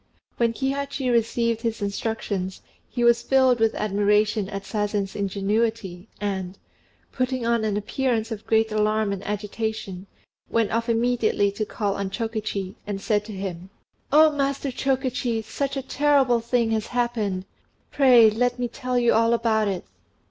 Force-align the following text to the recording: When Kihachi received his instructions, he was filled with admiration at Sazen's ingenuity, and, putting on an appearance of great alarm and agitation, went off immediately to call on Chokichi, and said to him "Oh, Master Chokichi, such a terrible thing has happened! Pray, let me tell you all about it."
When 0.37 0.51
Kihachi 0.51 1.11
received 1.11 1.61
his 1.61 1.79
instructions, 1.79 2.63
he 2.89 3.03
was 3.03 3.21
filled 3.21 3.59
with 3.59 3.75
admiration 3.75 4.49
at 4.49 4.63
Sazen's 4.65 5.15
ingenuity, 5.15 6.09
and, 6.19 6.57
putting 7.11 7.45
on 7.45 7.63
an 7.63 7.77
appearance 7.77 8.31
of 8.31 8.47
great 8.47 8.71
alarm 8.71 9.13
and 9.13 9.23
agitation, 9.27 10.07
went 10.49 10.71
off 10.71 10.89
immediately 10.89 11.51
to 11.51 11.67
call 11.67 11.97
on 11.97 12.09
Chokichi, 12.09 12.73
and 12.87 12.99
said 12.99 13.23
to 13.25 13.31
him 13.31 13.69
"Oh, 14.11 14.31
Master 14.31 14.71
Chokichi, 14.71 15.43
such 15.43 15.77
a 15.77 15.83
terrible 15.83 16.39
thing 16.39 16.71
has 16.71 16.87
happened! 16.87 17.45
Pray, 17.91 18.31
let 18.31 18.57
me 18.57 18.67
tell 18.67 18.97
you 18.97 19.13
all 19.13 19.35
about 19.35 19.67
it." 19.67 19.85